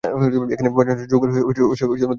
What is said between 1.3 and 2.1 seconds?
দুটি সমাধি রয়েছে।